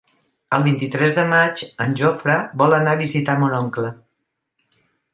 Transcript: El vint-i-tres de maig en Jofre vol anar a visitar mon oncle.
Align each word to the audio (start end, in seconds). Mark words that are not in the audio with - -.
El 0.55 0.63
vint-i-tres 0.67 1.13
de 1.17 1.25
maig 1.33 1.61
en 1.87 1.95
Jofre 2.01 2.39
vol 2.65 2.77
anar 2.81 2.99
a 2.99 3.03
visitar 3.05 3.39
mon 3.45 3.57
oncle. 3.63 3.97